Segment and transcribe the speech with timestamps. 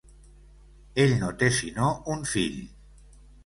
[1.03, 2.61] Ell no té sinó un fill.